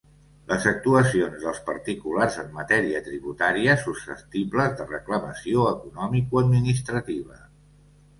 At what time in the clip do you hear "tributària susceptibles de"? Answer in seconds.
3.07-4.87